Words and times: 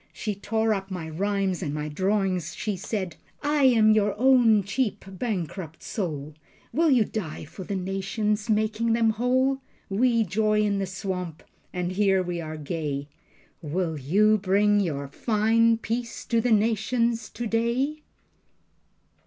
She 0.11 0.33
tore 0.33 0.73
up 0.73 0.89
my 0.89 1.07
rhymes 1.07 1.61
and 1.61 1.75
my 1.75 1.87
drawings. 1.87 2.55
She 2.55 2.75
said: 2.75 3.17
"I 3.43 3.65
am 3.65 3.91
your 3.91 4.15
own 4.19 4.63
cheap 4.63 5.05
bankrupt 5.07 5.83
soul. 5.83 6.33
Will 6.73 6.89
you 6.89 7.05
die 7.05 7.45
for 7.45 7.65
the 7.65 7.75
nations, 7.75 8.49
making 8.49 8.93
them 8.93 9.11
whole? 9.11 9.59
We 9.91 10.23
joy 10.23 10.61
in 10.61 10.79
the 10.79 10.87
swamp 10.87 11.43
and 11.71 11.91
here 11.91 12.23
we 12.23 12.41
are 12.41 12.57
gay. 12.57 13.09
WILL 13.61 13.99
YOU 13.99 14.39
BRING 14.39 14.79
YOUR 14.79 15.07
FINE 15.07 15.77
PEACE 15.77 16.25
TO 16.25 16.41
THE 16.41 16.51
NATIONS 16.51 17.29
TODAY?" 17.29 18.01